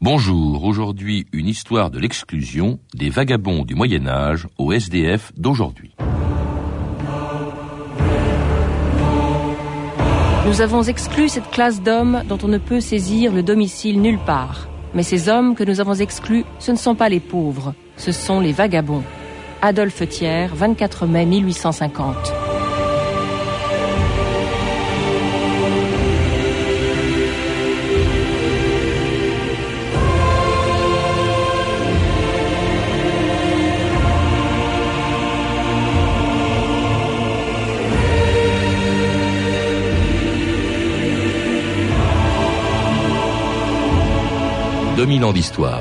[0.00, 5.96] Bonjour, aujourd'hui une histoire de l'exclusion des vagabonds du Moyen Âge au SDF d'aujourd'hui.
[10.46, 14.68] Nous avons exclu cette classe d'hommes dont on ne peut saisir le domicile nulle part.
[14.94, 18.38] Mais ces hommes que nous avons exclus, ce ne sont pas les pauvres, ce sont
[18.38, 19.02] les vagabonds.
[19.62, 22.37] Adolphe Thiers, 24 mai 1850.
[44.98, 45.80] D'histoire.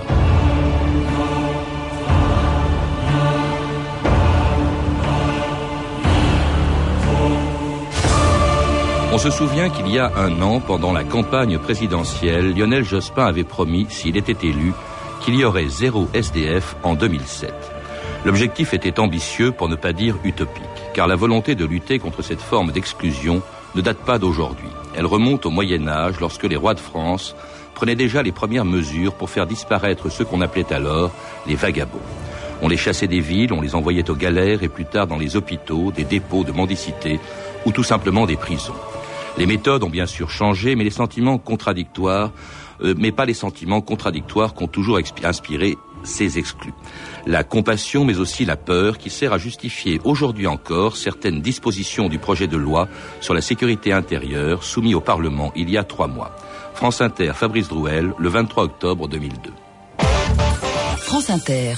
[9.11, 13.43] On se souvient qu'il y a un an, pendant la campagne présidentielle, Lionel Jospin avait
[13.43, 14.71] promis, s'il était élu,
[15.21, 17.51] qu'il y aurait zéro SDF en 2007.
[18.23, 22.41] L'objectif était ambitieux pour ne pas dire utopique, car la volonté de lutter contre cette
[22.41, 23.41] forme d'exclusion
[23.73, 24.69] ne date pas d'aujourd'hui.
[24.95, 27.35] Elle remonte au Moyen Âge lorsque les rois de France
[27.77, 31.11] prenait déjà les premières mesures pour faire disparaître ceux qu'on appelait alors
[31.45, 32.01] les vagabonds.
[32.63, 35.35] On les chassait des villes, on les envoyait aux galères et plus tard dans les
[35.35, 37.19] hôpitaux, des dépôts de mendicité
[37.67, 38.73] ou tout simplement des prisons.
[39.37, 42.31] Les méthodes ont bien sûr changé, mais les sentiments contradictoires,
[42.81, 45.77] euh, mais pas les sentiments contradictoires qu'ont toujours inspiré
[46.07, 46.73] ces exclus.
[47.25, 52.19] La compassion, mais aussi la peur, qui sert à justifier aujourd'hui encore certaines dispositions du
[52.19, 52.87] projet de loi
[53.21, 56.35] sur la sécurité intérieure soumis au Parlement il y a trois mois.
[56.73, 59.51] France Inter, Fabrice Drouel, le 23 octobre 2002.
[60.97, 61.73] France Inter.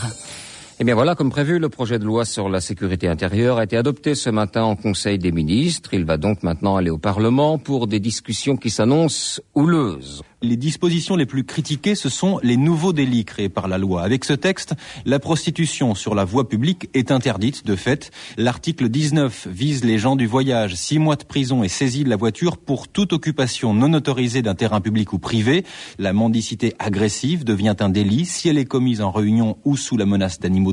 [0.81, 3.75] Eh bien voilà, comme prévu, le projet de loi sur la sécurité intérieure a été
[3.75, 5.93] adopté ce matin en Conseil des ministres.
[5.93, 11.15] Il va donc maintenant aller au Parlement pour des discussions qui s'annoncent houleuses les dispositions
[11.15, 14.03] les plus critiquées, ce sont les nouveaux délits créés par la loi.
[14.03, 14.73] Avec ce texte,
[15.05, 18.11] la prostitution sur la voie publique est interdite de fait.
[18.37, 22.15] L'article 19 vise les gens du voyage, six mois de prison et saisie de la
[22.15, 25.65] voiture pour toute occupation non autorisée d'un terrain public ou privé.
[25.97, 30.05] La mendicité agressive devient un délit si elle est commise en réunion ou sous la
[30.05, 30.68] menace d'animaux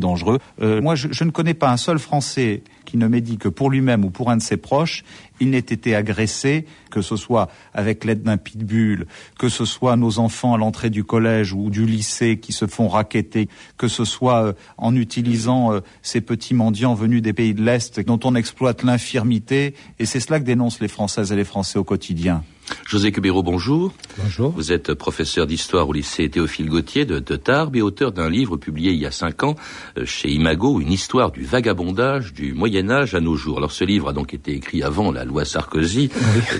[0.61, 3.49] Euh, moi, je, je ne connais pas un seul Français qui ne m'ait dit que
[3.49, 5.05] pour lui-même ou pour un de ses proches,
[5.41, 9.07] il n'ait été agressé, que ce soit avec l'aide d'un pitbull,
[9.39, 12.89] que ce soit nos enfants à l'entrée du collège ou du lycée qui se font
[12.89, 17.63] raqueter, que ce soit euh, en utilisant euh, ces petits mendiants venus des pays de
[17.63, 21.78] l'Est dont on exploite l'infirmité, et c'est cela que dénoncent les Françaises et les Français
[21.78, 22.43] au quotidien.
[22.87, 23.93] José Cubero, bonjour.
[24.19, 24.50] Bonjour.
[24.50, 28.93] Vous êtes professeur d'histoire au lycée Théophile Gautier de, Tarbes et auteur d'un livre publié
[28.93, 29.56] il y a cinq ans
[29.99, 33.59] euh, chez Imago, une histoire du vagabondage du Moyen Âge à nos jours.
[33.59, 36.10] Alors ce livre a donc été écrit avant la loi Sarkozy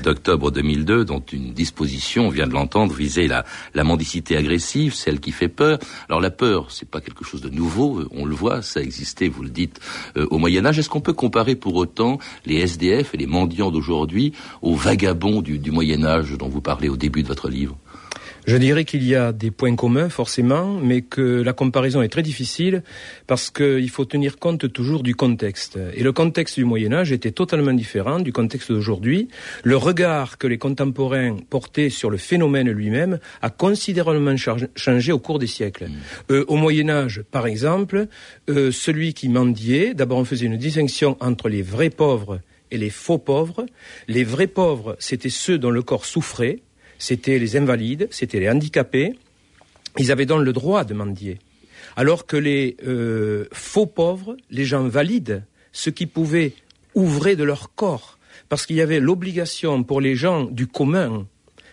[0.03, 3.45] d'octobre 2002, dont une disposition, on vient de l'entendre, visait la,
[3.75, 5.79] la mendicité agressive, celle qui fait peur.
[6.09, 9.29] Alors la peur, c'est pas quelque chose de nouveau, euh, on le voit, ça existait,
[9.29, 9.81] vous le dites,
[10.17, 10.79] euh, au Moyen Âge.
[10.79, 15.59] Est-ce qu'on peut comparer pour autant les SDF et les mendiants d'aujourd'hui aux vagabonds du,
[15.59, 17.77] du Moyen Âge dont vous parlez au début de votre livre
[18.47, 22.23] je dirais qu'il y a des points communs forcément, mais que la comparaison est très
[22.23, 22.85] difficile
[23.27, 25.77] parce qu'il faut tenir compte toujours du contexte.
[25.95, 29.27] Et le contexte du Moyen Âge était totalement différent du contexte d'aujourd'hui.
[29.65, 34.37] Le regard que les contemporains portaient sur le phénomène lui-même a considérablement
[34.77, 35.87] changé au cours des siècles.
[35.87, 35.93] Mm.
[36.31, 38.07] Euh, au Moyen Âge, par exemple,
[38.49, 42.39] euh, celui qui mendiait, d'abord on faisait une distinction entre les vrais pauvres
[42.71, 43.67] et les faux pauvres.
[44.09, 46.61] Les vrais pauvres, c'était ceux dont le corps souffrait,
[46.99, 49.15] c'était les invalides, c'était les handicapés.
[49.99, 51.39] Ils avaient donc le droit de mendier.
[51.97, 56.53] Alors que les euh, faux pauvres, les gens valides, ceux qui pouvaient
[56.95, 58.19] ouvrir de leur corps,
[58.49, 61.27] parce qu'il y avait l'obligation pour les gens du commun,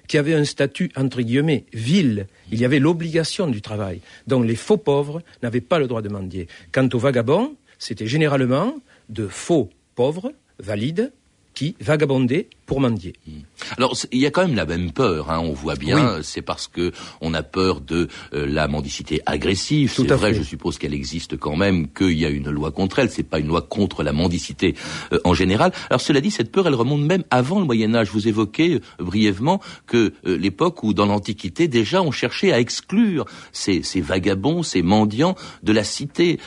[0.07, 4.01] qui avaient un statut entre guillemets vil, il y avait l'obligation du travail.
[4.27, 6.47] Donc les faux pauvres n'avaient pas le droit de mendier.
[6.71, 8.75] Quant aux vagabonds, c'était généralement
[9.09, 11.11] de faux pauvres, valides,
[11.53, 13.13] qui vagabondaient pour mendier.
[13.27, 13.41] Hmm.
[13.77, 16.67] Alors il y a quand même la même peur, hein, on voit bien, c'est parce
[16.67, 16.91] que
[17.21, 19.93] on a peur de euh, la mendicité agressive.
[19.95, 23.11] C'est vrai, je suppose qu'elle existe quand même, qu'il y a une loi contre elle.
[23.11, 24.73] C'est pas une loi contre la mendicité
[25.11, 25.71] euh, en général.
[25.91, 28.09] Alors cela dit, cette peur, elle remonte même avant le Moyen Âge.
[28.09, 33.83] Vous évoquez euh, brièvement que l'époque où dans l'Antiquité déjà on cherchait à exclure ces,
[33.83, 36.39] ces vagabonds, ces mendiants de la cité.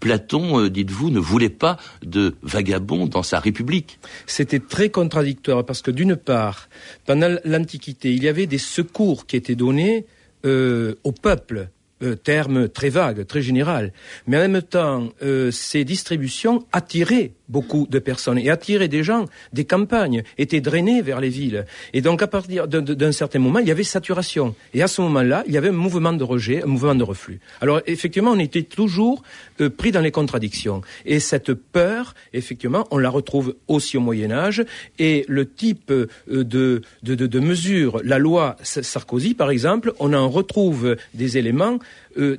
[0.00, 3.98] Platon, dites-vous, ne voulait pas de vagabonds dans sa République.
[4.26, 6.68] C'était très contradictoire parce que d'une part,
[7.06, 10.06] pendant l'Antiquité, il y avait des secours qui étaient donnés
[10.44, 11.68] euh, au peuple,
[12.02, 13.92] euh, terme très vague, très général,
[14.26, 19.26] mais en même temps, euh, ces distributions attiraient beaucoup de personnes et attirer des gens
[19.52, 21.66] des campagnes, étaient drainés vers les villes.
[21.92, 24.54] Et donc à partir d'un certain moment, il y avait saturation.
[24.72, 27.40] Et à ce moment-là, il y avait un mouvement de rejet, un mouvement de reflux.
[27.60, 29.22] Alors effectivement, on était toujours
[29.60, 30.82] euh, pris dans les contradictions.
[31.04, 34.64] Et cette peur, effectivement, on la retrouve aussi au Moyen Âge.
[34.98, 40.28] Et le type euh, de, de, de, mesures, la loi Sarkozy par exemple, on en
[40.28, 41.78] retrouve des éléments
[42.16, 42.38] euh,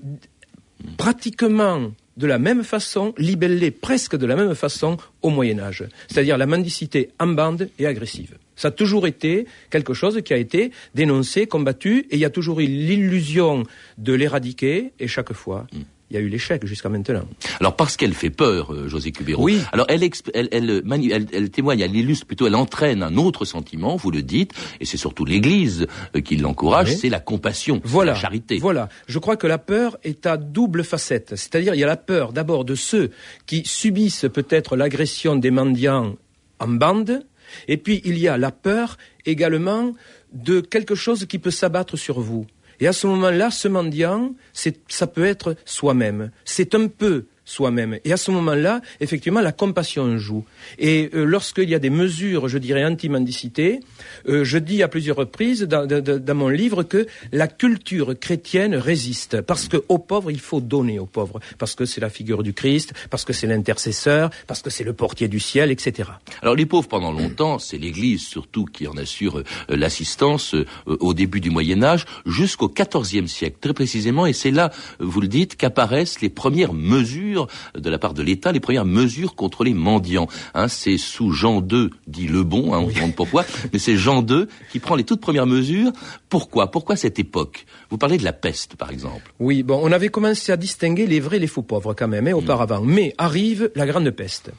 [0.97, 6.37] pratiquement de la même façon, libellé presque de la même façon au Moyen Âge, c'est-à-dire
[6.37, 8.37] la mendicité en bande et agressive.
[8.55, 12.29] Ça a toujours été quelque chose qui a été dénoncé, combattu, et il y a
[12.29, 13.63] toujours eu l'illusion
[13.97, 17.27] de l'éradiquer, et chaque fois, mm il y a eu l'échec jusqu'à maintenant.
[17.59, 19.43] Alors parce qu'elle fait peur, euh, José Cubero.
[19.43, 19.59] Oui.
[19.71, 20.03] Alors elle,
[20.33, 24.51] elle, elle, elle, témoigne, elle illustre plutôt, elle entraîne un autre sentiment, vous le dites,
[24.79, 28.59] et c'est surtout l'Église euh, qui l'encourage, c'est la compassion, voilà, la charité.
[28.59, 28.89] Voilà.
[29.07, 31.35] Je crois que la peur est à double facette.
[31.35, 33.09] C'est-à-dire, il y a la peur d'abord de ceux
[33.45, 36.15] qui subissent peut-être l'agression des mendiants
[36.59, 37.25] en bande,
[37.67, 39.93] et puis il y a la peur également
[40.33, 42.45] de quelque chose qui peut s'abattre sur vous.
[42.79, 46.31] Et à ce moment-là, ce mendiant, ça peut être soi-même.
[46.43, 47.99] C'est un peu soi-même.
[48.03, 50.43] Et à ce moment-là, effectivement, la compassion joue.
[50.79, 53.79] Et euh, lorsqu'il y a des mesures, je dirais, anti-mendicité,
[54.27, 59.41] euh, je dis à plusieurs reprises dans, mon livre que la culture chrétienne résiste.
[59.41, 61.39] Parce qu'aux pauvres, il faut donner aux pauvres.
[61.59, 64.93] Parce que c'est la figure du Christ, parce que c'est l'intercesseur, parce que c'est le
[64.93, 66.09] portier du ciel, etc.
[66.41, 70.55] Alors les pauvres, pendant longtemps, c'est l'Église surtout qui en assure euh, l'assistance
[70.87, 74.25] au début du Moyen Âge jusqu'au XIVe siècle, très précisément.
[74.25, 77.34] Et c'est là, vous le dites, qu'apparaissent les premières mesures
[77.75, 80.27] de la part de l'État, les premières mesures contre les mendiants.
[80.53, 83.97] Hein, c'est sous Jean II, dit le bon, hein, on se demande pourquoi, mais c'est
[83.97, 85.91] Jean II qui prend les toutes premières mesures.
[86.29, 86.71] Pourquoi?
[86.71, 87.65] Pourquoi cette époque?
[87.89, 89.33] Vous parlez de la peste, par exemple.
[89.39, 92.27] Oui, bon, on avait commencé à distinguer les vrais et les faux pauvres quand même,
[92.27, 92.39] hein, mm.
[92.39, 92.81] auparavant.
[92.81, 94.51] Mais arrive la grande peste.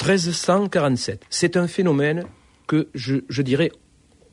[0.00, 1.24] 1347.
[1.28, 2.24] C'est un phénomène
[2.66, 3.72] que je, je dirais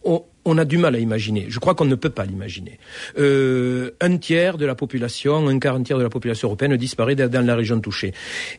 [0.06, 1.48] on, a du mal à imaginer.
[1.50, 2.80] Je crois qu'on ne peut pas l'imaginer.
[3.18, 7.46] Euh, un tiers de la population, un quart, tiers de la population européenne disparaît dans
[7.46, 8.14] la région touchée.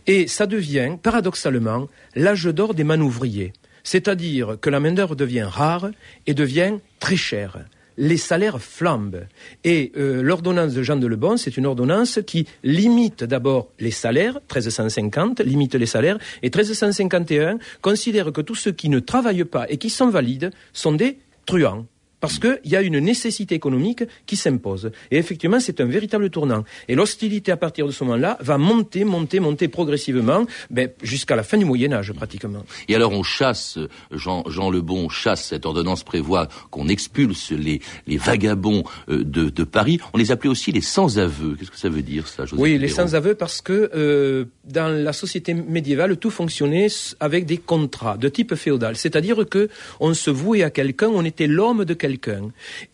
[0.06, 3.52] Et ça devient, paradoxalement, l'âge d'or des manouvriers.
[3.84, 5.90] C'est-à-dire que la main-d'œuvre devient rare
[6.26, 7.58] et devient très chère
[7.98, 9.26] les salaires flambent.
[9.64, 14.34] Et euh, l'ordonnance de Jean de Lebon, c'est une ordonnance qui limite d'abord les salaires,
[14.34, 19.78] 1350, limite les salaires, et 1351 considère que tous ceux qui ne travaillent pas et
[19.78, 21.86] qui sont valides sont des truand
[22.26, 24.90] parce qu'il y a une nécessité économique qui s'impose.
[25.12, 26.64] Et effectivement, c'est un véritable tournant.
[26.88, 31.44] Et l'hostilité, à partir de ce moment-là, va monter, monter, monter progressivement, ben, jusqu'à la
[31.44, 32.64] fin du Moyen Âge, pratiquement.
[32.88, 33.78] Et alors, on chasse,
[34.10, 39.62] Jean, Jean Lebon chasse, cette ordonnance prévoit qu'on expulse les, les vagabonds euh, de, de,
[39.62, 40.00] Paris.
[40.12, 41.54] On les appelait aussi les sans-aveux.
[41.56, 45.12] Qu'est-ce que ça veut dire, ça, Joseph Oui, les sans-aveux, parce que euh, dans la
[45.12, 46.88] société médiévale, tout fonctionnait
[47.20, 48.96] avec des contrats de type féodal.
[48.96, 49.68] C'est-à-dire que
[50.00, 52.15] on se vouait à quelqu'un, on était l'homme de quelqu'un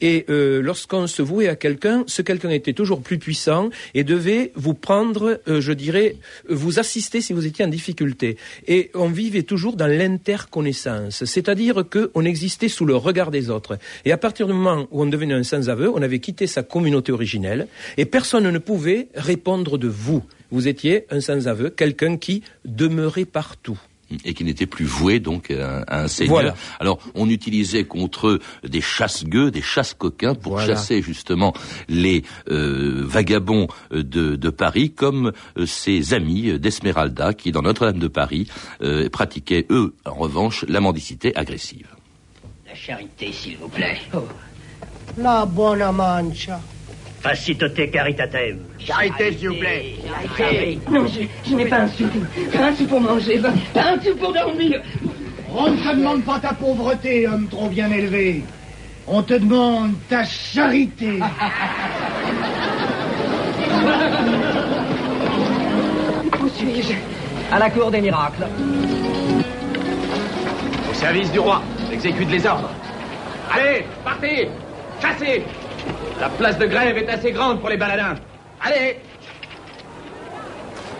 [0.00, 4.52] Et euh, lorsqu'on se vouait à quelqu'un, ce quelqu'un était toujours plus puissant et devait
[4.54, 6.16] vous prendre, euh, je dirais,
[6.48, 8.36] vous assister si vous étiez en difficulté.
[8.66, 13.78] Et on vivait toujours dans l'interconnaissance, c'est-à-dire qu'on existait sous le regard des autres.
[14.04, 17.12] Et à partir du moment où on devenait un sans-aveu, on avait quitté sa communauté
[17.12, 20.22] originelle et personne ne pouvait répondre de vous.
[20.50, 23.80] Vous étiez un sans-aveu, quelqu'un qui demeurait partout
[24.24, 26.54] et qui n'était plus voué donc à, un seigneur.
[26.80, 31.52] Alors on utilisait contre eux des chasse-gueux, des chasse-coquins pour chasser justement
[31.88, 38.08] les euh, vagabonds de, de, Paris, comme euh, ses amis d'Esmeralda qui dans Notre-Dame de
[38.08, 38.48] Paris
[38.82, 41.88] euh, pratiquaient eux en revanche la mendicité agressive.
[42.66, 43.98] La charité, s'il vous plaît.
[44.14, 44.20] Oh.
[45.18, 46.60] La bonne mancha.
[47.22, 48.58] Facitote caritatem.
[48.80, 49.94] Charité, s'il vous plaît.
[50.36, 50.80] Charité.
[50.90, 52.04] Non, je, n'ai pas un sou.
[52.52, 53.40] Pas un sou pour manger,
[53.72, 54.82] pas un sou pour dormir.
[55.54, 58.42] On ne te demande pas ta pauvreté, homme trop bien élevé.
[59.06, 61.20] On te demande ta charité.
[66.42, 66.94] Où suis-je?
[67.52, 68.48] À la cour des miracles.
[70.90, 71.62] Au service du roi.
[71.92, 72.70] Exécute les ordres.
[73.52, 74.48] Allez, partez
[75.00, 75.44] Chassez
[76.22, 78.14] la place de grève est assez grande pour les baladins.
[78.60, 78.96] Allez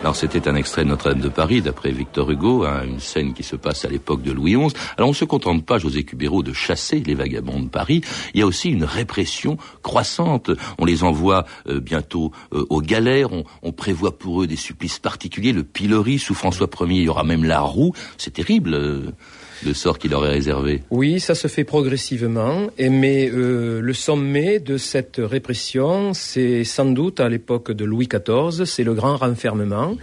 [0.00, 3.44] alors c'était un extrait de Notre-Dame de Paris, d'après Victor Hugo, hein, une scène qui
[3.44, 4.74] se passe à l'époque de Louis XI.
[4.96, 8.00] Alors on ne se contente pas, José Cubero, de chasser les vagabonds de Paris.
[8.34, 10.50] Il y a aussi une répression croissante.
[10.78, 13.28] On les envoie euh, bientôt euh, aux galères.
[13.62, 16.96] On, prévoit pour eux des supplices particuliers, le pilori sous François Ier.
[16.96, 17.92] Il y aura même la roue.
[18.18, 19.14] C'est terrible.
[19.64, 23.95] Le sort qui leur est réservé Oui, ça se fait progressivement, et, mais euh, le
[23.95, 29.16] sommet de cette répression, c'est sans doute à l'époque de Louis XIV, c'est le grand
[29.16, 29.97] renfermement.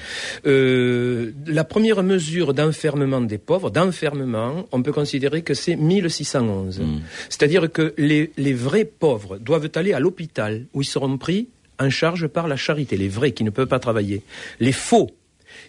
[0.46, 6.80] Euh, la première mesure d'enfermement des pauvres, d'enfermement, on peut considérer que c'est 1611.
[6.80, 7.00] Hmm.
[7.30, 11.50] C'est-à-dire que les, les vrais pauvres doivent aller à l'hôpital où ils seront pris
[11.80, 14.22] en charge par la charité, les vrais qui ne peuvent pas travailler.
[14.60, 15.10] Les faux,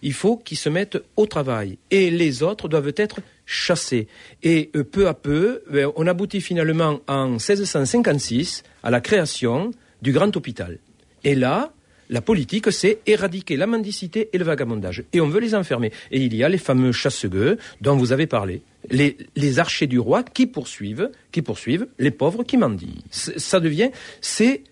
[0.03, 1.79] il faut qu'ils se mettent au travail.
[1.91, 4.07] Et les autres doivent être chassés.
[4.42, 10.12] Et euh, peu à peu, ben, on aboutit finalement en 1656 à la création du
[10.12, 10.78] grand hôpital.
[11.25, 11.73] Et là,
[12.09, 15.04] la politique, c'est éradiquer la mendicité et le vagabondage.
[15.12, 15.92] Et on veut les enfermer.
[16.11, 18.62] Et il y a les fameux chasseux dont vous avez parlé.
[18.90, 23.04] Les, les, archers du roi qui poursuivent, qui poursuivent les pauvres qui mendient.
[23.11, 23.90] Ça devient,
[24.21, 24.62] c'est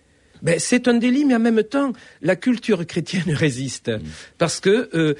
[0.41, 3.89] ben, c'est un délit, mais en même temps, la culture chrétienne résiste.
[3.89, 4.01] Mm.
[4.37, 5.15] Parce que euh,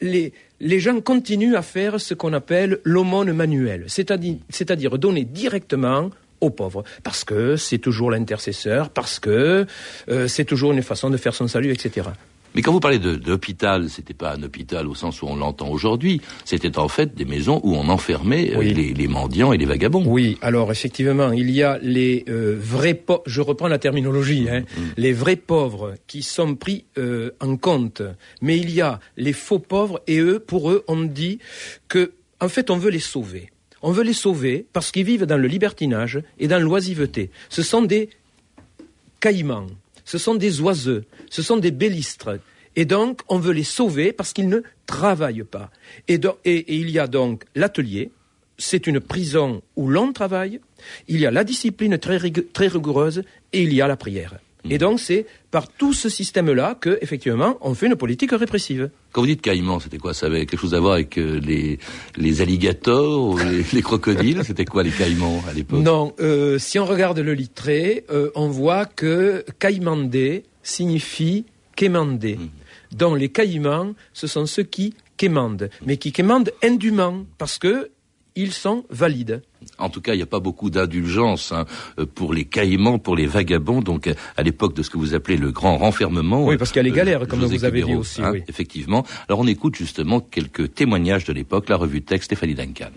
[0.00, 6.50] les, les gens continuent à faire ce qu'on appelle l'aumône manuelle, c'est-à-dire donner directement aux
[6.50, 9.66] pauvres, parce que c'est toujours l'intercesseur, parce que
[10.08, 12.08] euh, c'est toujours une façon de faire son salut, etc.
[12.54, 16.20] Mais quand vous parlez d'hôpital, c'était pas un hôpital au sens où on l'entend aujourd'hui.
[16.44, 20.04] C'était en fait des maisons où on enfermait euh, les, mendiants et les vagabonds.
[20.06, 23.22] Oui, alors effectivement, il y a les euh, vrais pauvres.
[23.26, 24.48] Je reprends la terminologie.
[24.50, 24.80] Hein, mm.
[24.96, 28.02] Les vrais pauvres qui sont pris euh, en compte,
[28.42, 31.38] mais il y a les faux pauvres et eux, pour eux, on dit
[31.88, 33.50] que en fait, on veut les sauver.
[33.82, 37.30] On veut les sauver parce qu'ils vivent dans le libertinage et dans l'oisiveté.
[37.48, 38.10] Ce sont des
[39.20, 39.66] caïmans
[40.10, 42.40] ce sont des oiseux, ce sont des bellistres.
[42.74, 45.70] Et donc, on veut les sauver parce qu'ils ne travaillent pas.
[46.08, 46.18] Et,
[46.74, 48.10] il y a donc l'atelier,
[48.58, 50.60] c'est une prison où l'on travaille,
[51.06, 54.34] il y a la discipline très rigoureuse et il y a la prière.
[54.68, 58.90] Et donc, c'est par tout ce système-là que, effectivement, on fait une politique répressive.
[59.12, 60.14] Quand vous dites caïman, c'était quoi?
[60.14, 61.78] Ça avait quelque chose à voir avec euh, les,
[62.16, 64.42] les alligators ou les, crocodiles?
[64.44, 65.80] C'était quoi les caïmans à l'époque?
[65.80, 72.36] Non, euh, si on regarde le littré, euh, on voit que caïmandé signifie quémandé.
[72.36, 72.96] Mmh.
[72.96, 77.90] Donc les caïmans, ce sont ceux qui quémandent, mais qui quémandent indûment, parce que
[78.40, 79.42] ils sont valides.
[79.78, 81.66] En tout cas, il n'y a pas beaucoup d'indulgence hein,
[82.14, 85.52] pour les caïmans, pour les vagabonds, donc à l'époque de ce que vous appelez le
[85.52, 86.46] grand renfermement.
[86.46, 88.22] Oui, parce qu'il y a les galères, comme vous avez dit aussi.
[88.22, 89.04] Hein, effectivement.
[89.28, 92.90] Alors on écoute justement quelques témoignages de l'époque, la revue de texte Stéphanie Duncan.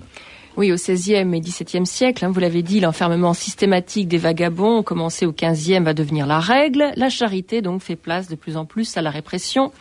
[0.55, 5.25] Oui, au XVIe et XVIIe siècle, hein, vous l'avez dit, l'enfermement systématique des vagabonds, commencé
[5.25, 6.91] au XVe, va devenir la règle.
[6.95, 9.71] La charité, donc, fait place de plus en plus à la répression.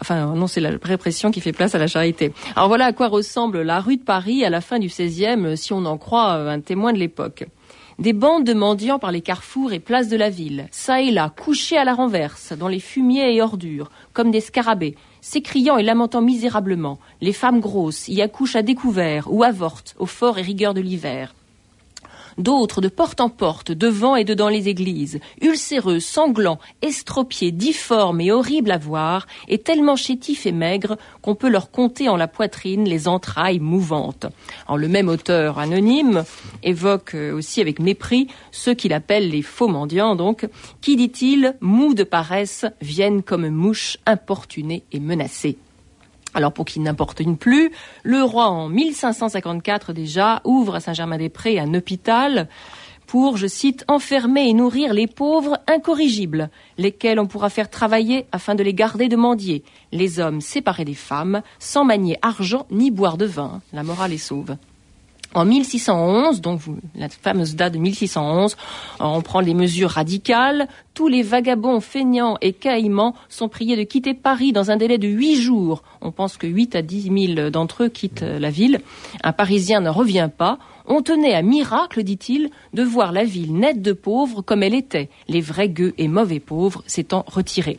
[0.00, 2.32] Enfin, non, c'est la répression qui fait place à la charité.
[2.54, 5.72] Alors voilà à quoi ressemble la rue de Paris à la fin du XVIe, si
[5.72, 7.46] on en croit euh, un témoin de l'époque.
[7.98, 11.32] Des bandes de mendiants par les carrefours et places de la ville, ça et là,
[11.36, 16.22] couchés à la renverse, dans les fumiers et ordures, comme des scarabées, s'écriant et lamentant
[16.22, 17.00] misérablement.
[17.20, 21.34] Les femmes grosses y accouchent à découvert ou avortent au fort et rigueur de l'hiver
[22.38, 28.32] d'autres de porte en porte, devant et dedans les églises, ulcéreux, sanglants, estropiés, difformes et
[28.32, 32.84] horribles à voir, et tellement chétifs et maigres qu'on peut leur compter en la poitrine
[32.84, 34.26] les entrailles mouvantes.
[34.66, 36.24] Alors, le même auteur anonyme
[36.62, 40.48] évoque euh, aussi avec mépris ceux qu'il appelle les faux mendiants, donc,
[40.80, 45.58] qui, dit-il, mous de paresse, viennent comme mouches importunées et menacées.
[46.34, 47.70] Alors pour qu'il n'importune plus,
[48.02, 52.48] le roi en 1554 déjà ouvre à Saint-Germain-des-Prés un hôpital
[53.06, 58.54] pour, je cite, enfermer et nourrir les pauvres incorrigibles, lesquels on pourra faire travailler afin
[58.54, 63.16] de les garder de mendier, les hommes séparés des femmes, sans manier argent ni boire
[63.16, 63.62] de vin.
[63.72, 64.56] La morale est sauve.
[65.34, 66.62] En 1611, donc
[66.94, 68.56] la fameuse date de 1611,
[68.98, 70.68] on prend les mesures radicales.
[70.94, 75.06] Tous les vagabonds, feignants et caïmans sont priés de quitter Paris dans un délai de
[75.06, 75.82] huit jours.
[76.00, 78.80] On pense que huit à dix mille d'entre eux quittent la ville.
[79.22, 80.58] Un Parisien ne revient pas.
[80.86, 85.10] On tenait à miracle, dit-il, de voir la ville nette de pauvres comme elle était,
[85.28, 87.78] les vrais gueux et mauvais pauvres s'étant retirés.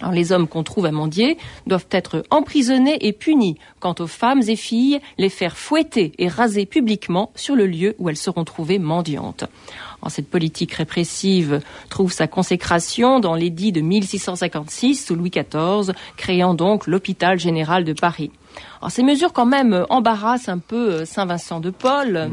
[0.00, 3.56] Alors, les hommes qu'on trouve à mendier doivent être emprisonnés et punis.
[3.80, 8.08] Quant aux femmes et filles, les faire fouetter et raser publiquement sur le lieu où
[8.08, 9.44] elles seront trouvées mendiantes.
[10.08, 16.86] cette politique répressive trouve sa consécration dans l'édit de 1656 sous Louis XIV, créant donc
[16.86, 18.30] l'hôpital général de Paris.
[18.88, 22.30] ces mesures quand même embarrassent un peu euh, Saint Vincent de Paul.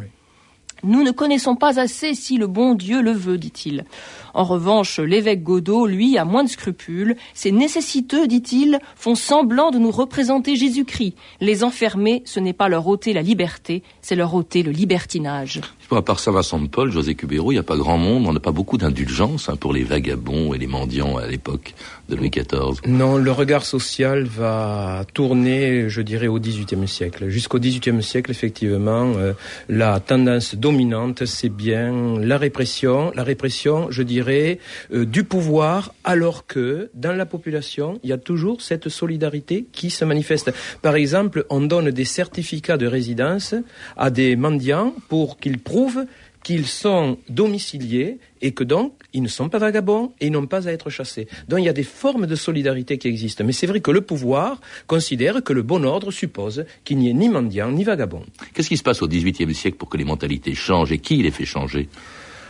[0.83, 3.85] Nous ne connaissons pas assez si le bon Dieu le veut, dit-il.
[4.35, 7.15] En revanche, l'évêque Godot, lui, a moins de scrupules.
[7.33, 11.15] Ces nécessiteux, dit-il, font semblant de nous représenter Jésus-Christ.
[11.39, 15.61] Les enfermer, ce n'est pas leur ôter la liberté, c'est leur ôter le libertinage.
[15.89, 18.39] À part Saint-Vincent de Paul, José Cubero, il n'y a pas grand monde, on n'a
[18.41, 21.73] pas beaucoup d'indulgence hein, pour les vagabonds et les mendiants à l'époque
[22.09, 22.81] de Louis XIV.
[22.87, 27.29] Non, le regard social va tourner, je dirais, au XVIIIe siècle.
[27.29, 29.33] Jusqu'au XVIIIe siècle, effectivement, euh,
[29.69, 36.45] la tendance dominante, c'est bien la répression, la répression, je dirais, euh, du pouvoir, alors
[36.47, 40.51] que dans la population, il y a toujours cette solidarité qui se manifeste.
[40.81, 43.55] Par exemple, on donne des certificats de résidence
[43.97, 46.05] à des mendiants pour qu'ils prouvent
[46.45, 50.71] qu'ils sont domiciliés et que donc ils ne sont pas vagabonds et n'ont pas à
[50.71, 51.27] être chassés.
[51.49, 53.43] Donc il y a des formes de solidarité qui existent.
[53.43, 57.13] Mais c'est vrai que le pouvoir considère que le bon ordre suppose qu'il n'y ait
[57.13, 58.23] ni mendiant ni vagabond.
[58.53, 61.31] Qu'est-ce qui se passe au XVIIIe siècle pour que les mentalités changent et qui les
[61.31, 61.89] fait changer?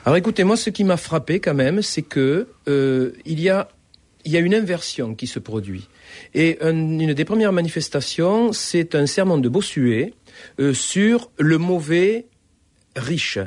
[0.06, 3.70] Alors écoutez, moi ce qui m'a frappé quand même, c'est que euh, il y a
[4.24, 5.88] il y a une inversion qui se produit.
[6.34, 10.14] Et une des premières manifestations, c'est un sermon de Bossuet
[10.60, 12.26] euh, sur le mauvais
[12.96, 13.40] riche.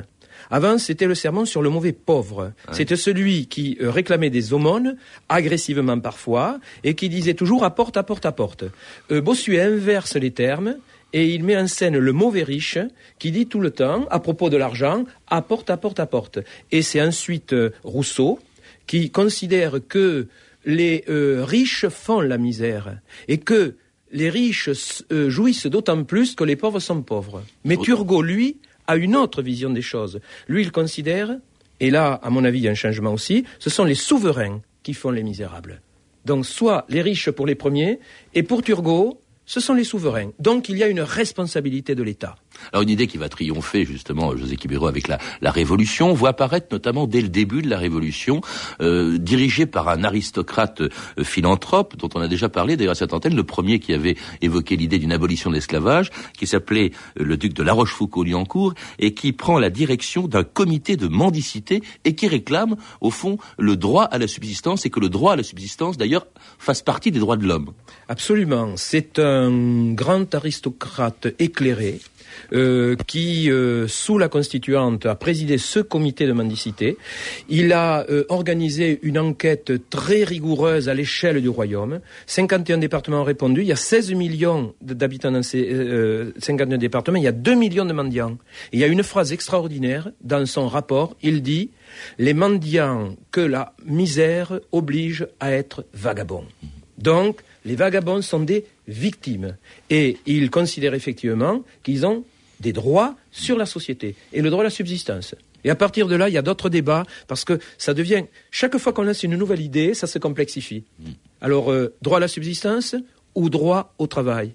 [0.49, 2.53] Avant, c'était le sermon sur le mauvais pauvre.
[2.71, 4.97] C'était celui qui euh, réclamait des aumônes,
[5.27, 8.63] agressivement parfois, et qui disait toujours apporte, apporte, apporte.
[9.11, 10.77] Euh, Bossuet inverse les termes
[11.13, 12.77] et il met en scène le mauvais riche
[13.17, 16.39] qui dit tout le temps, à propos de l'argent, apporte, apporte, apporte.
[16.71, 18.39] Et c'est ensuite euh, Rousseau
[18.87, 20.27] qui considère que
[20.65, 23.75] les riches font la misère et que
[24.11, 24.69] les riches
[25.09, 27.43] jouissent d'autant plus que les pauvres sont pauvres.
[27.63, 28.57] Mais Turgot, lui,
[28.89, 30.19] a une autre vision des choses.
[30.47, 31.37] Lui, il considère,
[31.79, 34.61] et là, à mon avis, il y a un changement aussi, ce sont les souverains
[34.81, 35.81] qui font les misérables.
[36.25, 37.99] Donc, soit les riches pour les premiers,
[38.33, 40.29] et pour Turgot, ce sont les souverains.
[40.37, 42.35] Donc, il y a une responsabilité de l'État.
[42.71, 46.67] Alors une idée qui va triompher justement, José Kibero, avec la, la Révolution, voit apparaître
[46.71, 48.41] notamment dès le début de la Révolution,
[48.81, 50.89] euh, dirigé par un aristocrate euh,
[51.23, 54.75] philanthrope dont on a déjà parlé d'ailleurs à cette antenne, le premier qui avait évoqué
[54.75, 59.33] l'idée d'une abolition de l'esclavage, qui s'appelait euh, le duc de La Rochefoucauld-Liancourt, et qui
[59.33, 64.19] prend la direction d'un comité de mendicité et qui réclame au fond le droit à
[64.19, 66.27] la subsistance et que le droit à la subsistance d'ailleurs
[66.59, 67.71] fasse partie des droits de l'homme.
[68.09, 69.38] Absolument, c'est un
[69.93, 71.99] grand aristocrate éclairé
[72.53, 76.97] euh, qui, euh, sous la Constituante, a présidé ce comité de mendicité.
[77.47, 81.99] Il a euh, organisé une enquête très rigoureuse à l'échelle du royaume.
[82.27, 83.61] 51 départements ont répondu.
[83.61, 85.69] Il y a 16 millions d'habitants dans ces
[86.39, 87.17] 51 départements.
[87.17, 88.37] Il y a 2 millions de mendiants.
[88.71, 91.15] il y a une phrase extraordinaire dans son rapport.
[91.21, 91.69] Il dit
[92.17, 96.45] les mendiants que la misère oblige à être vagabonds.
[96.97, 99.57] Donc, les vagabonds sont des victimes.
[99.89, 102.23] Et ils considèrent effectivement qu'ils ont
[102.59, 105.35] des droits sur la société et le droit à la subsistance.
[105.63, 108.77] Et à partir de là, il y a d'autres débats parce que ça devient chaque
[108.77, 110.83] fois qu'on lance une nouvelle idée, ça se complexifie.
[110.99, 111.11] Mm.
[111.41, 112.95] Alors euh, droit à la subsistance
[113.35, 114.53] ou droit au travail?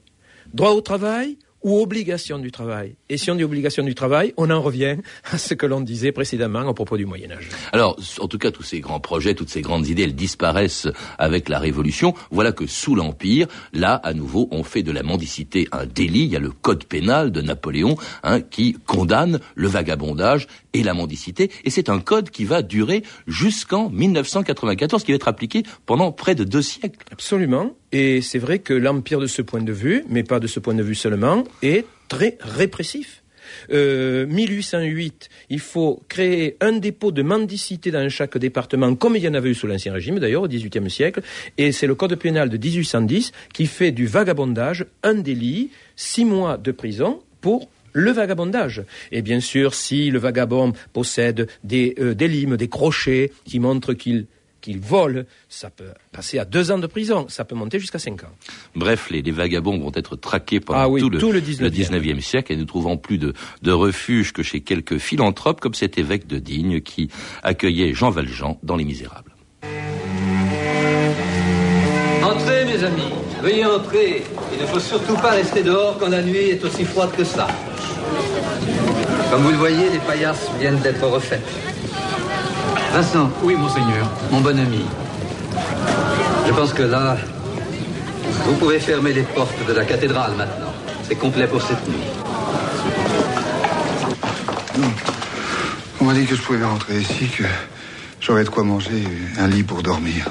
[0.53, 2.95] Droit au travail ou obligation du travail.
[3.09, 4.99] Et si on dit obligation du travail, on en revient
[5.33, 7.49] à ce que l'on disait précédemment à propos du Moyen Âge.
[7.73, 10.87] Alors, en tout cas, tous ces grands projets, toutes ces grandes idées, elles disparaissent
[11.19, 12.15] avec la Révolution.
[12.31, 16.25] Voilà que sous l'Empire, là, à nouveau, on fait de la mendicité un délit.
[16.25, 20.93] Il y a le code pénal de Napoléon hein, qui condamne le vagabondage et la
[20.93, 21.51] mendicité.
[21.65, 26.35] Et c'est un code qui va durer jusqu'en 1994, qui va être appliqué pendant près
[26.35, 26.99] de deux siècles.
[27.11, 27.75] Absolument.
[27.95, 30.75] Et c'est vrai que l'Empire, de ce point de vue, mais pas de ce point
[30.75, 33.23] de vue seulement, est très répressif.
[33.73, 39.29] Euh, 1808, il faut créer un dépôt de mendicité dans chaque département, comme il y
[39.29, 41.23] en avait eu sous l'Ancien Régime d'ailleurs, au XVIIIe siècle,
[41.57, 46.57] et c'est le Code pénal de 1810 qui fait du vagabondage un délit, six mois
[46.57, 48.83] de prison pour le vagabondage.
[49.13, 53.95] Et bien sûr, si le vagabond possède des, euh, des limes, des crochets qui montrent
[53.95, 54.27] qu'il
[54.65, 58.25] qu'il vole, ça peut passer à deux ans de prison, ça peut monter jusqu'à cinq
[58.25, 58.33] ans.
[58.75, 62.21] Bref, les, vagabonds vont être traqués pendant ah tout, le, tout, le, 19e.
[62.21, 66.27] siècle et nous trouvons plus de, de refuge que chez quelques philanthropes comme cet évêque
[66.27, 67.11] de Digne qui
[67.43, 69.33] accueillait Jean Valjean dans Les Misérables.
[72.23, 74.23] Entrez mes amis, veuillez entrer.
[74.55, 77.49] Il ne faut surtout pas rester dehors quand la nuit est aussi froide que ça.
[79.31, 81.74] Comme vous le voyez, les paillasses viennent d'être refaites.
[82.95, 83.29] Vincent.
[83.43, 84.09] Oui, monseigneur.
[84.31, 84.85] Mon bon ami.
[86.47, 87.17] Je pense que là,
[88.45, 90.73] vous pouvez fermer les portes de la cathédrale maintenant.
[91.03, 92.07] C'est complet pour cette nuit.
[96.01, 97.43] On m'a dit que je pouvais rentrer ici, que
[98.21, 99.03] j'aurais de quoi manger,
[99.41, 100.29] un lit pour dormir.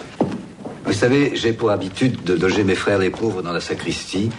[0.86, 4.30] Vous savez, j'ai pour habitude de loger mes frères les pauvres dans la sacristie,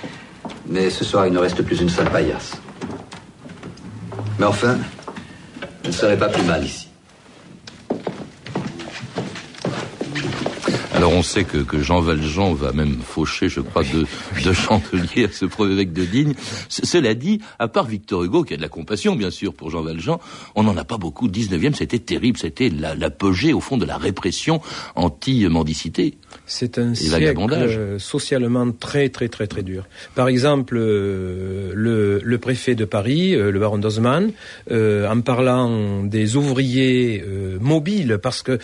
[0.66, 2.52] mais ce soir il ne reste plus une seule paillasse.
[4.38, 4.78] Mais enfin,
[5.82, 6.83] Vous ne serez pas plus mal ici.
[11.14, 14.06] On sait que, que, Jean Valjean va même faucher, je crois, deux,
[14.44, 16.34] de chandeliers à ce premier évêque de Digne.
[16.68, 19.82] cela dit, à part Victor Hugo, qui a de la compassion, bien sûr, pour Jean
[19.82, 20.18] Valjean,
[20.54, 21.28] on n'en a pas beaucoup.
[21.28, 24.60] 19e, c'était terrible, c'était l'apogée, au fond, de la répression
[24.96, 26.16] anti-mendicité.
[26.46, 29.86] C'est un siècle socialement très, très, très, très dur.
[30.14, 34.32] Par exemple, euh, le, le, préfet de Paris, euh, le baron d'Osman,
[34.70, 37.24] euh, en parlant des ouvriers
[37.60, 38.58] mobiles, parce que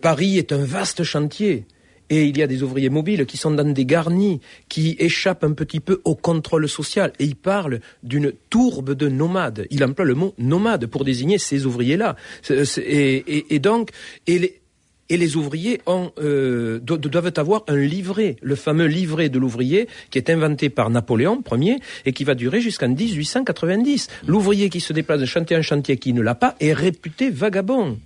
[0.00, 1.64] Paris est un vaste chantier.
[2.10, 5.52] Et il y a des ouvriers mobiles qui sont dans des garnis, qui échappent un
[5.52, 7.12] petit peu au contrôle social.
[7.20, 9.66] Et il parle d'une tourbe de nomades.
[9.70, 12.16] Il emploie le mot nomade pour désigner ces ouvriers-là.
[12.50, 13.90] Et, donc,
[14.26, 14.60] et
[15.08, 20.68] les, ouvriers euh, doivent avoir un livret, le fameux livret de l'ouvrier qui est inventé
[20.68, 24.08] par Napoléon Ier et qui va durer jusqu'en 1890.
[24.26, 27.98] L'ouvrier qui se déplace de chantier en chantier qui ne l'a pas est réputé vagabond.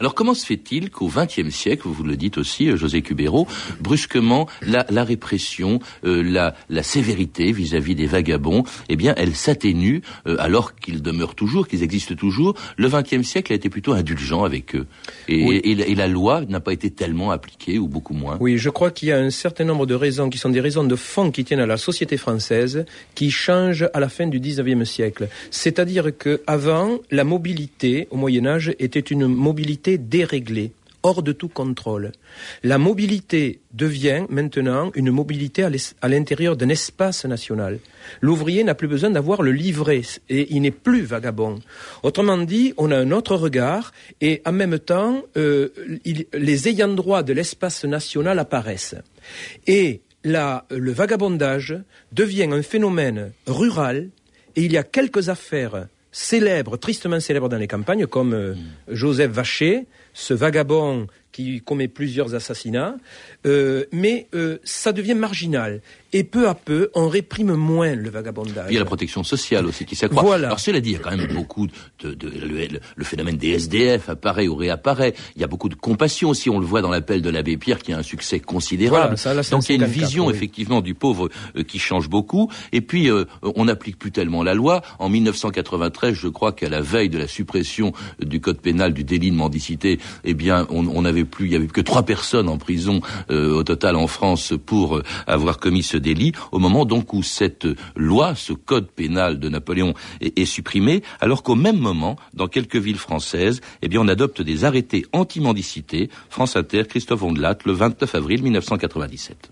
[0.00, 3.46] Alors comment se fait-il qu'au XXe siècle, vous le dites aussi, euh, José Cubero,
[3.80, 6.22] brusquement la, répression, euh,
[6.68, 11.82] la, sévérité vis-à-vis des vagabonds, eh bien, elle s'atténue euh, alors qu'ils demeurent toujours, qu'ils
[11.82, 12.54] existent toujours.
[12.76, 14.86] Le XXe siècle a été plutôt indulgent avec eux,
[15.28, 18.36] et, et la loi n'a pas été tellement appliquée ou beaucoup moins.
[18.40, 20.84] Oui, je crois qu'il y a un certain nombre de raisons qui sont des raisons
[20.84, 24.88] de fond qui tiennent à la société française, qui changent à la fin du XIXe
[24.88, 25.28] siècle.
[25.50, 31.48] C'est-à-dire que avant, la mobilité au Moyen Âge était une mobilité déréglée, hors de tout
[31.48, 32.12] contrôle.
[32.62, 37.78] La mobilité devient maintenant une mobilité à l'intérieur d'un espace national.
[38.20, 41.60] L'ouvrier n'a plus besoin d'avoir le livret et il n'est plus vagabond.
[42.02, 45.68] Autrement dit, on a un autre regard et en même temps, euh,
[46.32, 48.96] les ayants droit de l'espace national apparaissent.
[49.66, 51.76] Et là, le vagabondage
[52.12, 54.08] devient un phénomène rural
[54.56, 58.94] et il y a quelques affaires célèbres, tristement célèbres dans les campagnes, comme euh, mm.
[58.94, 61.06] Joseph Vacher, ce vagabond
[61.38, 62.96] qui commet plusieurs assassinats,
[63.46, 65.82] euh, mais euh, ça devient marginal.
[66.12, 68.66] Et peu à peu, on réprime moins le vagabondage.
[68.70, 70.22] Il y a la protection sociale aussi qui s'accroît.
[70.22, 70.48] Voilà.
[70.48, 71.68] Alors cela dit, il y a quand même beaucoup
[72.00, 75.14] de, de, le, phénomène des SDF apparaît ou réapparaît.
[75.36, 76.50] Il y a beaucoup de compassion aussi.
[76.50, 79.16] On le voit dans l'appel de l'abbé Pierre qui a un succès considérable.
[79.50, 82.50] Donc il y a une vision effectivement du pauvre euh, qui change beaucoup.
[82.72, 83.10] Et puis
[83.42, 84.82] on n'applique plus tellement la loi.
[84.98, 89.30] En 1993, je crois qu'à la veille de la suppression du code pénal du délit
[89.30, 92.58] de mendicité, eh bien on, on avait plus, il y avait que trois personnes en
[92.58, 97.22] prison au total en France pour euh, avoir commis ce délit, au moment donc où
[97.22, 102.76] cette loi, ce code pénal de Napoléon est, supprimé, alors qu'au même moment, dans quelques
[102.76, 106.08] villes françaises, eh bien, on adopte des arrêtés anti-mendicité.
[106.30, 109.50] France Inter, Christophe Ondelat, le 29 avril 1997.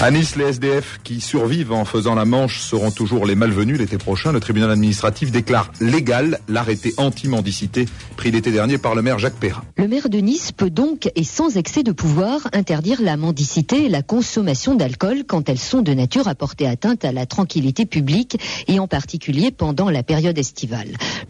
[0.00, 3.96] À Nice, les SDF qui survivent en faisant la manche seront toujours les malvenus l'été
[3.96, 4.32] prochain.
[4.32, 9.62] Le tribunal administratif déclare légal l'arrêté anti-mendicité pris l'été dernier par le maire Jacques Perrin.
[9.78, 13.88] Le maire de Nice peut donc, et sans excès de pouvoir, interdire la mendicité et
[13.88, 18.38] la consommation d'alcool quand elles sont de nature à porter atteinte à la tranquillité publique
[18.68, 20.88] et en particulier pendant la période estivale.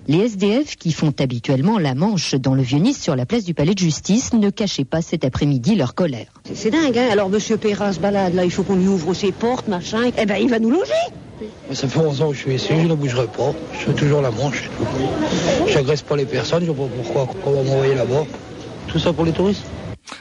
[0.08, 3.74] Les SDF qui font habituellement la manche dans le Vieux-Nice sur la place du Palais
[3.74, 6.32] de Justice ne cachaient pas cet après-midi leur colère.
[6.52, 9.32] C'est dingue, hein Alors Monsieur Perrin se balade là, il faut qu'on lui ouvre ses
[9.32, 10.10] portes, machin.
[10.16, 10.92] Eh ben il va nous loger
[11.72, 13.52] ça fait 11 ans que je suis ici, je ne bougerai pas.
[13.72, 14.70] Je fais toujours la manche.
[15.66, 16.88] Je n'agresse pas les personnes, je ne sais pas
[17.26, 18.24] pourquoi on va m'envoyer là-bas.
[18.86, 19.64] Tout ça pour les touristes?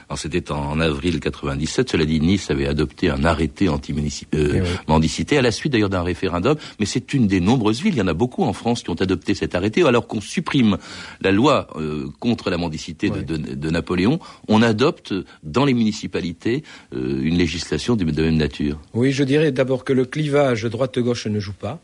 [0.10, 1.90] Alors c'était en avril 97.
[1.90, 6.56] Cela dit, Nice avait adopté un arrêté anti-mendicité euh, à la suite d'ailleurs d'un référendum.
[6.80, 7.94] Mais c'est une des nombreuses villes.
[7.96, 9.84] Il y en a beaucoup en France qui ont adopté cet arrêté.
[9.84, 10.78] Alors qu'on supprime
[11.22, 16.64] la loi euh, contre la mendicité de, Napoléon, on adopte dans les municipalités
[16.94, 18.80] euh, une législation de même nature.
[18.94, 21.80] Oui, je dirais d'abord que le clivage droite-gauche ne joue pas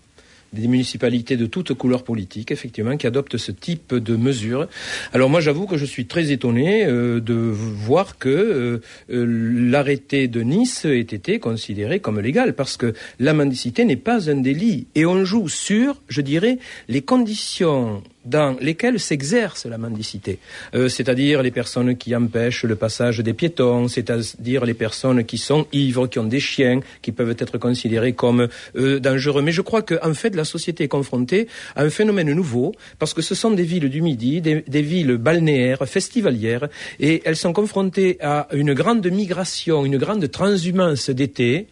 [0.53, 4.67] des municipalités de toutes couleurs politiques, effectivement, qui adoptent ce type de mesures.
[5.13, 8.81] Alors moi, j'avoue que je suis très étonné euh, de voir que euh,
[9.11, 14.29] euh, l'arrêté de Nice ait été considéré comme légal, parce que la mendicité n'est pas
[14.29, 14.87] un délit.
[14.95, 16.57] Et on joue sur, je dirais,
[16.87, 20.39] les conditions dans lesquels s'exerce la mendicité,
[20.75, 25.67] euh, c'est-à-dire les personnes qui empêchent le passage des piétons, c'est-à-dire les personnes qui sont
[25.71, 29.41] ivres, qui ont des chiens, qui peuvent être considérés comme euh, dangereux.
[29.41, 33.21] Mais je crois qu'en fait, la société est confrontée à un phénomène nouveau, parce que
[33.21, 36.67] ce sont des villes du Midi, des, villes balnéaires, festivalières,
[36.99, 41.67] et elles sont confrontées à une grande migration, une grande transhumance d'été,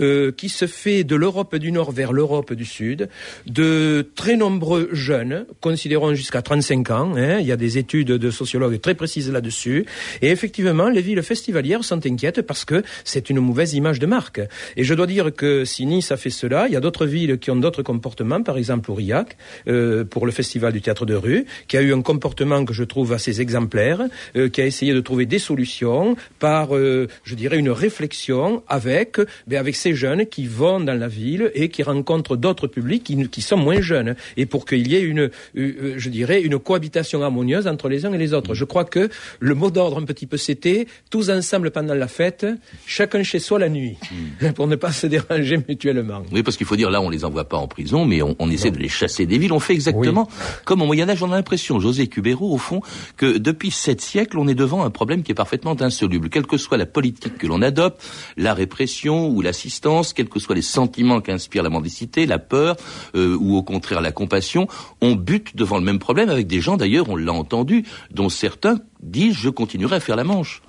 [0.00, 3.08] euh, qui se fait de l'Europe du Nord vers l'Europe du Sud,
[3.46, 7.12] de très nombreux jeunes considérés considérons jusqu'à 35 ans.
[7.16, 7.38] Hein.
[7.40, 9.84] Il y a des études de sociologues très précises là-dessus.
[10.22, 14.40] Et effectivement, les villes festivalières sont inquiètes parce que c'est une mauvaise image de marque.
[14.76, 17.38] Et je dois dire que si Nice a fait cela, il y a d'autres villes
[17.38, 18.42] qui ont d'autres comportements.
[18.42, 19.36] Par exemple, Aurillac,
[19.68, 22.84] euh, pour le festival du théâtre de rue, qui a eu un comportement que je
[22.84, 24.00] trouve assez exemplaire,
[24.36, 29.18] euh, qui a essayé de trouver des solutions par, euh, je dirais, une réflexion avec,
[29.46, 33.28] ben, avec ces jeunes qui vont dans la ville et qui rencontrent d'autres publics qui,
[33.28, 34.16] qui sont moins jeunes.
[34.38, 38.12] Et pour qu'il y ait une, euh, je dirais, une cohabitation harmonieuse entre les uns
[38.12, 38.54] et les autres.
[38.54, 39.08] Je crois que
[39.40, 42.46] le mot d'ordre un petit peu c'était tous ensemble pendant la fête,
[42.86, 43.96] chacun chez soi la nuit,
[44.40, 44.52] hmm.
[44.54, 46.22] pour ne pas se déranger mutuellement.
[46.32, 48.70] Oui, parce qu'il faut dire là, on les envoie pas en prison, mais on, essaie
[48.70, 49.52] de les chasser des villes.
[49.52, 50.28] On fait exactement
[50.64, 51.22] comme au Moyen Âge.
[51.22, 52.80] On a l'impression, José Cubero, au fond,
[53.16, 56.28] que depuis sept siècles, on est devant un problème qui est parfaitement insoluble.
[56.28, 58.02] Quelle que soit la politique que l'on adopte,
[58.36, 62.76] la répression ou l'assistance, quels que soient les sentiments qu'inspire la mendicité, la peur
[63.14, 64.68] euh, ou au contraire la compassion,
[65.00, 68.78] on bute devant le même problème avec des gens d'ailleurs, on l'a entendu, dont certains
[69.02, 70.62] disent je continuerai à faire la manche.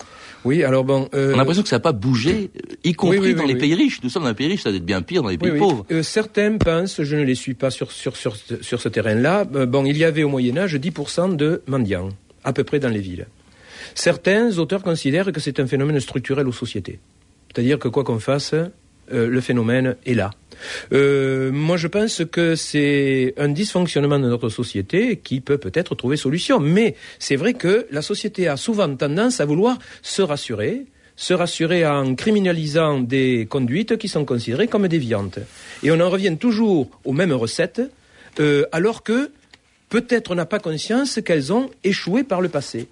[0.45, 1.07] Oui, alors bon.
[1.13, 1.31] Euh...
[1.31, 2.51] On a l'impression que ça n'a pas bougé,
[2.83, 4.01] y compris dans les pays riches.
[4.03, 5.85] Nous sommes dans un pays riche, ça doit être bien pire dans les pays pauvres.
[5.91, 9.65] Euh, certains pensent, je ne les suis pas sur, sur, sur, sur ce terrain-là, euh,
[9.65, 12.09] bon, il y avait au Moyen-Âge 10% de mendiants,
[12.43, 13.27] à peu près dans les villes.
[13.95, 16.99] Certains auteurs considèrent que c'est un phénomène structurel aux sociétés.
[17.47, 18.55] C'est-à-dire que quoi qu'on fasse,
[19.11, 20.31] euh, le phénomène est là.
[20.91, 26.17] Euh, moi, je pense que c'est un dysfonctionnement de notre société qui peut peut-être trouver
[26.17, 26.59] solution.
[26.59, 30.85] Mais c'est vrai que la société a souvent tendance à vouloir se rassurer,
[31.15, 35.39] se rassurer en criminalisant des conduites qui sont considérées comme déviantes.
[35.83, 37.81] Et on en revient toujours aux mêmes recettes,
[38.39, 39.31] euh, alors que
[39.89, 42.87] peut-être on n'a pas conscience qu'elles ont échoué par le passé.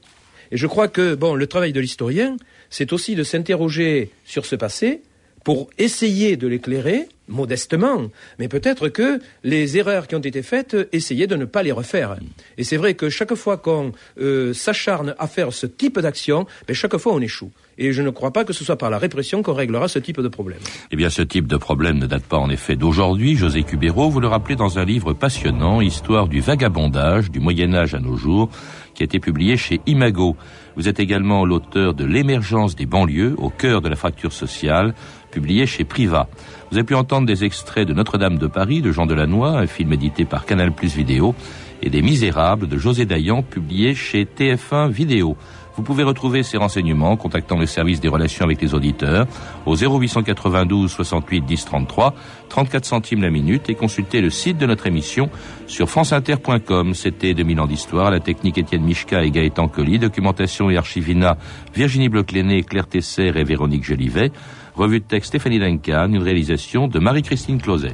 [0.52, 2.36] Et je crois que bon, le travail de l'historien,
[2.70, 5.02] c'est aussi de s'interroger sur ce passé
[5.44, 11.28] pour essayer de l'éclairer modestement, mais peut-être que les erreurs qui ont été faites, essayer
[11.28, 12.18] de ne pas les refaire.
[12.58, 16.74] Et c'est vrai que chaque fois qu'on euh, s'acharne à faire ce type d'action, ben,
[16.74, 17.52] chaque fois on échoue.
[17.78, 20.20] Et je ne crois pas que ce soit par la répression qu'on réglera ce type
[20.20, 20.60] de problème.
[20.92, 23.36] Eh bien, ce type de problème ne date pas en effet d'aujourd'hui.
[23.36, 27.96] José Cubero, vous le rappelez dans un livre passionnant, Histoire du vagabondage du Moyen Âge
[27.96, 28.50] à nos jours,
[28.94, 30.36] qui a été publié chez Imago.
[30.76, 34.94] Vous êtes également l'auteur de L'émergence des banlieues au cœur de la fracture sociale,
[35.32, 36.28] publié chez Priva.
[36.70, 39.94] Vous avez pu entendre des extraits de Notre-Dame de Paris de Jean Delannoy, un film
[39.94, 41.34] édité par Canal Plus Vidéo,
[41.82, 45.36] et des Misérables de José Dayan, publié chez TF1 Vidéo.
[45.76, 49.26] Vous pouvez retrouver ces renseignements en contactant le service des relations avec les auditeurs
[49.66, 52.14] au 0892 68 10 33,
[52.50, 55.30] 34 centimes la minute et consulter le site de notre émission
[55.68, 56.94] sur franceinter.com.
[56.94, 61.38] C'était 2000 ans d'histoire, la technique Étienne Michka et Gaëtan Colli, documentation et archivina
[61.74, 64.32] Virginie Bloclené, Claire Tesser et Véronique Jolivet.
[64.76, 67.94] Revue de texte Stéphanie Duncan, une réalisation de Marie-Christine Closet.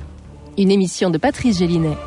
[0.58, 1.98] Une émission de Patrice Gélinet.